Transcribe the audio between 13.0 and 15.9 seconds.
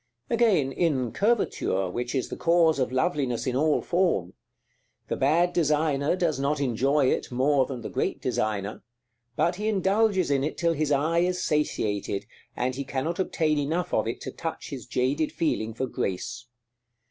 obtain enough of it to touch his jaded feeling for